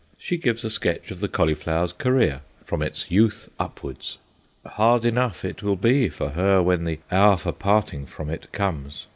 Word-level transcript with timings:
She 0.17 0.37
gives 0.37 0.63
a 0.65 0.71
sketch 0.71 1.11
of 1.11 1.19
the 1.19 1.27
cauliflower's 1.27 1.93
career, 1.93 2.41
from 2.65 2.81
its 2.81 3.11
youth 3.11 3.49
upwards. 3.59 4.17
Hard 4.65 5.05
enough 5.05 5.45
it 5.45 5.61
will 5.61 5.75
be 5.75 6.09
for 6.09 6.29
her 6.29 6.59
when 6.59 6.85
the 6.85 6.97
hour 7.11 7.37
for 7.37 7.51
parting 7.51 8.07
from 8.07 8.31
it 8.31 8.51
comes. 8.51 9.05